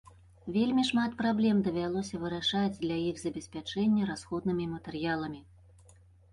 [0.53, 5.41] Вельмі шмат праблем давялося вырашаць для іх забеспячэння расходнымі матэрыяламі.